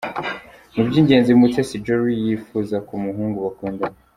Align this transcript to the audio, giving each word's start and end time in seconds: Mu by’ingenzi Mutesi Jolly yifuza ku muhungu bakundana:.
Mu 0.75 0.83
by’ingenzi 0.87 1.31
Mutesi 1.39 1.83
Jolly 1.85 2.15
yifuza 2.25 2.75
ku 2.87 2.93
muhungu 3.03 3.37
bakundana:. 3.45 3.97